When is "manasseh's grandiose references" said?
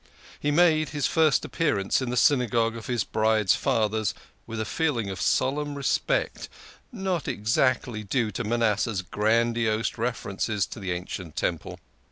8.43-10.65